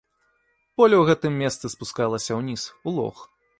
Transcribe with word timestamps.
Поле 0.81 0.95
ў 1.01 1.09
гэтым 1.09 1.37
месцы 1.43 1.65
спускалася 1.75 2.31
ўніз, 2.41 2.61
у 2.89 2.97
лог. 2.99 3.25